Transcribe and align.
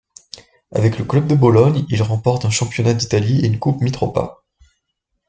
Avec 0.71 0.97
le 0.97 1.05
club 1.05 1.27
de 1.27 1.35
Bologne, 1.35 1.85
il 1.89 2.01
remporte 2.01 2.45
un 2.45 2.49
championnat 2.49 2.95
d'Italie 2.95 3.41
et 3.41 3.45
une 3.45 3.59
Coupe 3.59 3.81
Mitropa. 3.81 4.41